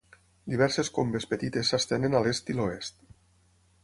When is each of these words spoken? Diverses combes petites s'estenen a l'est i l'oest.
Diverses 0.51 0.87
combes 0.95 1.27
petites 1.33 1.71
s'estenen 1.73 2.17
a 2.21 2.21
l'est 2.29 2.49
i 2.55 2.57
l'oest. 2.61 2.99